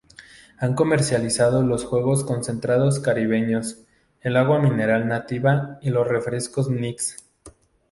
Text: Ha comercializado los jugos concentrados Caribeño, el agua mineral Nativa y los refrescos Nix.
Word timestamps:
Ha 0.57 0.73
comercializado 0.73 1.61
los 1.61 1.85
jugos 1.85 2.23
concentrados 2.23 2.99
Caribeño, 2.99 3.61
el 4.21 4.35
agua 4.35 4.57
mineral 4.57 5.07
Nativa 5.07 5.77
y 5.83 5.91
los 5.91 6.07
refrescos 6.07 6.71
Nix. 6.71 7.17